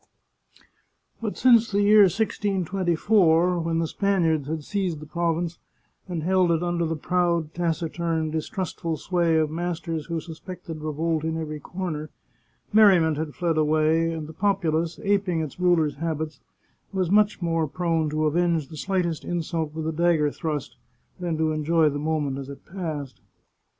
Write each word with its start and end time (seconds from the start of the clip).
But 1.21 1.37
since 1.37 1.69
the 1.69 1.83
year 1.83 2.05
1624, 2.05 3.59
when 3.59 3.77
the 3.77 3.85
Spaniards 3.85 4.47
had 4.47 4.63
seized 4.63 4.99
the 4.99 5.05
province, 5.05 5.59
and 6.07 6.23
held 6.23 6.49
it 6.51 6.63
under 6.63 6.87
the 6.87 6.95
proud, 6.95 7.53
taciturn, 7.53 8.31
distrustful 8.31 8.97
sway 8.97 9.37
of 9.37 9.51
masters 9.51 10.07
who 10.07 10.19
suspected 10.19 10.81
revolt 10.81 11.23
in 11.23 11.37
every 11.37 11.59
corner, 11.59 12.09
merriment 12.73 13.17
had 13.17 13.35
fled 13.35 13.59
away, 13.59 14.11
and 14.11 14.25
the 14.25 14.33
populace, 14.33 14.99
aping 15.03 15.41
its 15.41 15.59
rulers' 15.59 15.97
habits, 15.97 16.39
was 16.91 17.11
much 17.11 17.39
more 17.39 17.67
prone 17.67 18.09
to 18.09 18.25
avenge 18.25 18.69
the 18.69 18.77
slightest 18.77 19.23
insult 19.23 19.71
with 19.75 19.85
a 19.87 19.91
dagger 19.91 20.31
thrust, 20.31 20.77
than 21.19 21.37
to 21.37 21.51
enjoy 21.51 21.89
the 21.89 21.99
moment 21.99 22.39
as 22.39 22.49
it 22.49 22.65
passed. 22.65 23.21